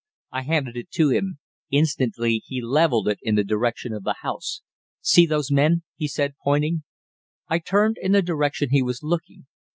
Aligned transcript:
I 0.31 0.41
handed 0.41 0.75
it 0.77 0.89
to 0.93 1.09
him. 1.09 1.37
Instantly 1.69 2.41
he 2.47 2.59
levelled 2.59 3.07
it 3.07 3.19
in 3.21 3.35
the 3.35 3.43
direction 3.43 3.93
of 3.93 4.01
the 4.01 4.15
house. 4.23 4.63
"See 4.99 5.27
those 5.27 5.51
men?" 5.51 5.83
he 5.95 6.07
said, 6.07 6.33
pointing. 6.43 6.81
I 7.49 7.59
turned 7.59 7.97
in 8.01 8.13
the 8.13 8.23
direction 8.23 8.69
he 8.71 8.81
was 8.81 9.03
looking. 9.03 9.45